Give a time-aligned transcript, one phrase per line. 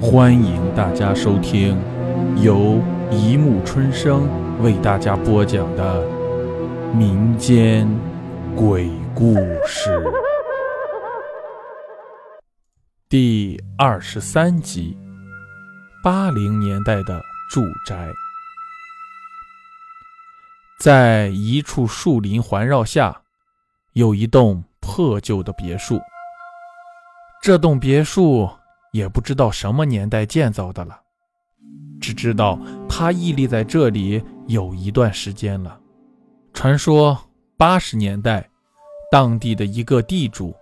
[0.00, 1.76] 欢迎大家收听
[2.40, 4.28] 由一木春生
[4.62, 6.06] 为大家播讲的
[6.94, 7.88] 民间
[8.54, 9.34] 鬼故
[9.66, 10.00] 事
[13.08, 14.96] 第二十三集：
[16.00, 17.20] 八零年代的
[17.50, 18.08] 住宅。
[20.78, 23.22] 在一处树林环绕下，
[23.94, 26.00] 有一栋破旧的别墅。
[27.42, 28.48] 这栋别墅。
[28.98, 31.00] 也不知道什么年代建造的了，
[32.00, 35.78] 只知道它屹立在这里有一段时间了。
[36.52, 37.16] 传说
[37.56, 38.50] 八十年代，
[39.12, 40.52] 当地的一个地主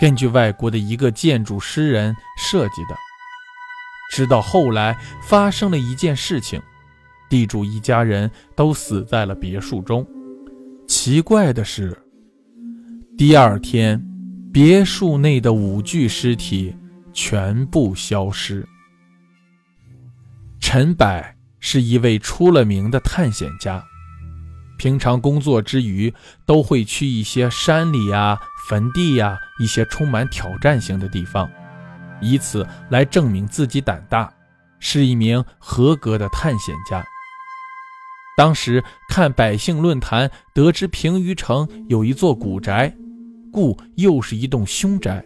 [0.00, 2.94] 根据外国的一个建筑诗人设计的。
[4.12, 6.62] 直到后来发生了一件事情，
[7.28, 10.06] 地主一家人都死在了别墅中。
[10.86, 11.96] 奇怪的是，
[13.18, 14.00] 第二天，
[14.52, 16.72] 别墅内的五具尸体。
[17.12, 18.66] 全部消失。
[20.60, 21.24] 陈柏
[21.58, 23.84] 是一位出了名的探险家，
[24.78, 26.12] 平常工作之余
[26.46, 31.50] 都会去一些山里呀、坟地呀一些充满挑战性的地方，
[32.20, 34.32] 以此来证明自己胆大，
[34.78, 37.04] 是一名合格的探险家。
[38.36, 42.94] 当时看百姓论坛，得知平舆城有一座古宅，
[43.52, 45.22] 故又是一栋凶宅。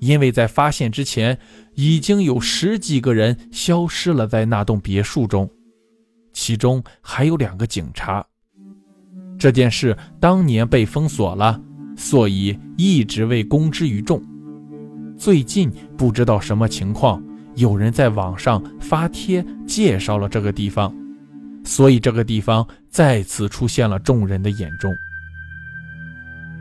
[0.00, 1.38] 因为在发现之前，
[1.74, 5.50] 已经有十几个人消失了在那栋别墅中，
[6.32, 8.24] 其中还有两个警察。
[9.38, 11.60] 这件事当年被封锁了，
[11.96, 14.22] 所以一直未公之于众。
[15.18, 17.22] 最近不知道什么情况，
[17.54, 20.94] 有人在网上发帖介绍了这个地方，
[21.64, 24.94] 所以这个地方再次出现了众人的眼中。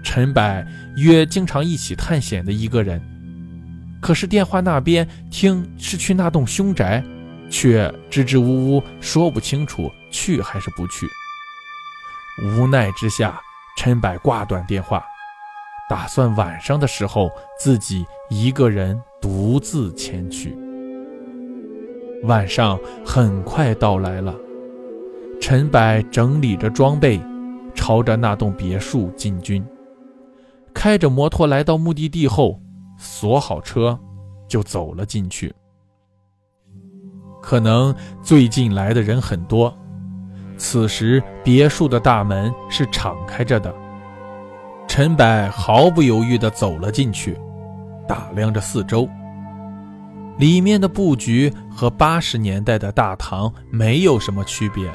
[0.04, 3.02] 陈柏约经常一起探险的一个人。
[4.06, 7.04] 可是电话那边听是去那栋凶宅，
[7.50, 11.08] 却支支吾吾说不清楚去还是不去。
[12.44, 13.42] 无奈之下，
[13.76, 15.04] 陈柏挂断电话，
[15.90, 20.56] 打算晚上的时候自己一个人独自前去。
[22.26, 24.36] 晚上很快到来了，
[25.42, 27.20] 陈柏整理着装备，
[27.74, 29.66] 朝着那栋别墅进军。
[30.76, 32.62] 开着摩托来到目的地后。
[32.98, 33.98] 锁好车，
[34.48, 35.54] 就走了进去。
[37.42, 39.76] 可能最近来的人很多，
[40.58, 43.74] 此时别墅的大门是敞开着的。
[44.88, 47.38] 陈柏毫不犹豫地走了进去，
[48.08, 49.08] 打量着四周。
[50.38, 54.92] 里面的布局和八十年代的大堂没有什么区别，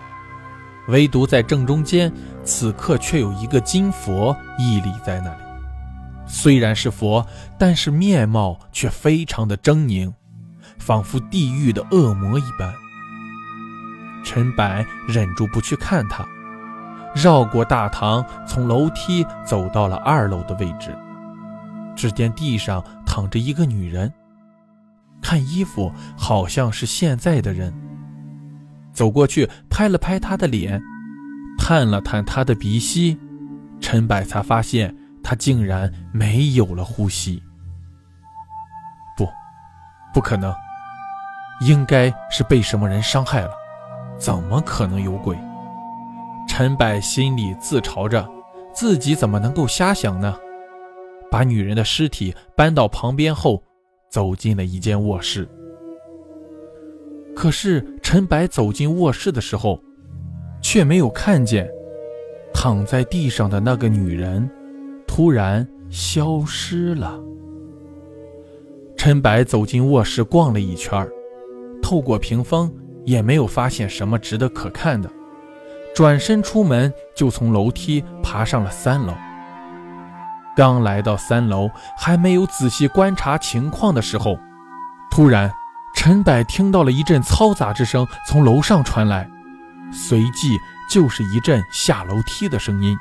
[0.88, 2.12] 唯独在正中间，
[2.44, 5.49] 此刻却有一个金佛屹立在那里。
[6.32, 7.26] 虽然是佛，
[7.58, 10.12] 但是面貌却非常的狰狞，
[10.78, 12.72] 仿佛地狱的恶魔一般。
[14.24, 14.64] 陈柏
[15.08, 16.24] 忍住不去看他，
[17.16, 20.96] 绕过大堂，从楼梯走到了二楼的位置。
[21.96, 24.10] 只见地上躺着一个女人，
[25.20, 27.74] 看衣服好像是现在的人。
[28.92, 30.80] 走过去拍了拍她的脸，
[31.58, 33.18] 探了探她的鼻息，
[33.80, 34.96] 陈柏才发现。
[35.22, 37.42] 他竟然没有了呼吸，
[39.16, 39.28] 不，
[40.12, 40.52] 不可能，
[41.60, 43.50] 应该是被什么人伤害了，
[44.18, 45.38] 怎么可能有鬼？
[46.48, 48.28] 陈柏心里自嘲着，
[48.74, 50.36] 自己怎么能够瞎想呢？
[51.30, 53.62] 把女人的尸体搬到旁边后，
[54.10, 55.48] 走进了一间卧室。
[57.36, 59.80] 可是陈柏走进卧室的时候，
[60.60, 61.70] 却没有看见
[62.52, 64.50] 躺在地上的那个女人。
[65.20, 67.20] 突然消失了。
[68.96, 71.06] 陈柏走进卧室逛了一圈，
[71.82, 72.72] 透过屏风
[73.04, 75.10] 也没有发现什么值得可看的，
[75.94, 79.12] 转身出门就从楼梯爬上了三楼。
[80.56, 84.38] 刚来到三楼，还没有仔细观察情况的时候，
[85.10, 85.52] 突然
[85.94, 89.28] 陈柏听到了一阵嘈杂之声从楼上传来，
[89.92, 90.56] 随即
[90.90, 92.96] 就是一阵下楼梯的声音。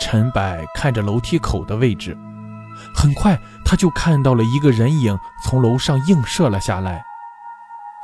[0.00, 0.40] 陈柏
[0.74, 2.16] 看着楼梯口的位置，
[2.94, 7.02] 很快他就看到了一个人影从楼上映射了下来，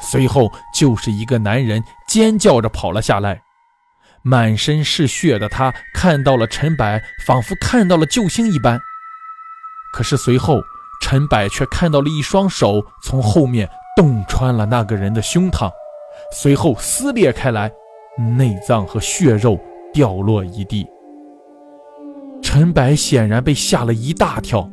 [0.01, 3.43] 随后就是一个男人尖叫着跑了下来，
[4.23, 8.81] 满身是血的他看到了陈柏，仿佛看到了救星一般。
[9.93, 10.63] 可是随后，
[11.03, 15.71] 陈柏却看到了一双手从后面洞穿了那个人的胸膛，
[16.33, 17.71] 随后撕裂开来，
[18.37, 19.59] 内脏和血肉
[19.93, 20.87] 掉落一地。
[22.61, 24.71] 陈柏显然被吓了一大跳，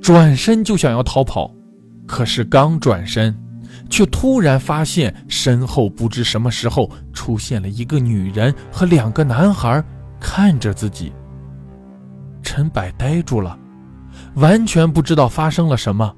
[0.00, 1.52] 转身就想要逃跑，
[2.06, 3.36] 可是刚转身，
[3.90, 9.82] 却突然发现身后不知什么时候出现了一个女人和两个男孩，
[10.20, 11.12] 看着自己。
[12.44, 13.58] 陈柏呆住了，
[14.36, 16.14] 完全不知道发生了什么。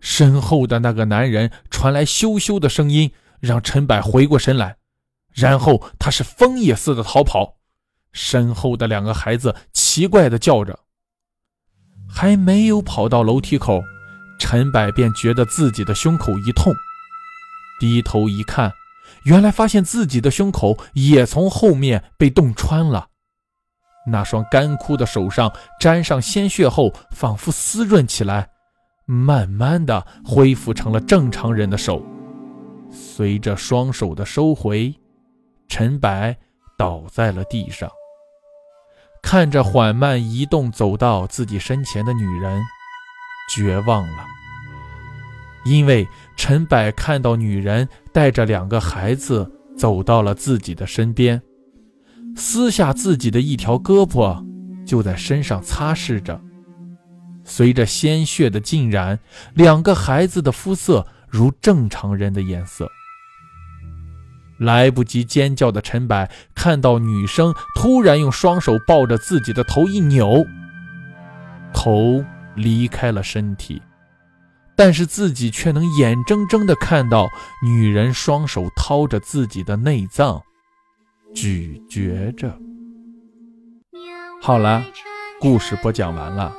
[0.00, 3.08] 身后的那个男人传来羞羞的声音，
[3.38, 4.74] 让陈柏回过神来，
[5.32, 7.52] 然后他是疯也似的逃跑。
[8.12, 9.54] 身后的两个孩子
[9.96, 10.78] 奇怪的叫着，
[12.06, 13.82] 还没有跑到楼梯口，
[14.38, 16.70] 陈柏便觉得自己的胸口一痛，
[17.80, 18.70] 低头一看，
[19.24, 23.08] 原来发现自己的胸口也从后面被洞穿了，
[24.06, 25.50] 那双干枯的手上
[25.80, 28.50] 沾上鲜血后，仿佛湿润起来。
[29.06, 32.04] 慢慢的恢复成了正常人的手，
[32.90, 34.94] 随着双手的收回，
[35.68, 36.36] 陈白
[36.76, 37.90] 倒在了地上，
[39.26, 42.62] 看着缓慢移动走到自己身前的女人，
[43.52, 44.24] 绝望了。
[45.64, 46.06] 因为
[46.36, 51.42] 陈柏看到女人带着两个孩子走到了自己的身边，
[52.36, 54.46] 撕下自己的一条胳膊，
[54.86, 56.40] 就在身上擦拭着。
[57.42, 59.18] 随着鲜血的浸染，
[59.54, 62.88] 两个孩子的肤色如正常人的颜色。
[64.58, 70.44] 来不及尖叫的陈柏看到女生突然用双手抱着自己的头一扭，
[71.72, 72.24] 头
[72.54, 73.82] 离开了身体，
[74.74, 77.28] 但是自己却能眼睁睁地看到
[77.62, 80.42] 女人双手掏着自己的内脏，
[81.34, 82.56] 咀嚼着。
[84.40, 84.82] 好了，
[85.40, 86.54] 故事播讲完了。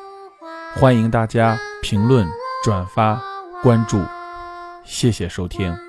[0.76, 2.28] 欢迎大家评论、
[2.64, 3.20] 转发、
[3.64, 4.00] 关注，
[4.84, 5.87] 谢谢收听。